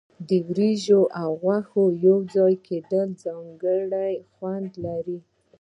د 0.27 0.31
وریجې 0.47 0.99
او 1.21 1.29
غوښې 1.41 1.83
یوځای 2.07 2.53
کول 2.65 3.07
ځانګړی 3.23 4.13
خوند 4.33 4.71
لري. 4.85 5.19